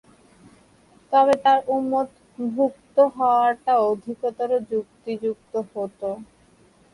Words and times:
তবে 1.11 1.33
তাঁর 1.43 1.59
উম্মতভুক্ত 1.69 2.95
হওয়াটা 3.15 3.73
অধিকতর 3.89 4.49
যুক্তিযুক্ত 4.69 5.53
হতো। 5.71 6.09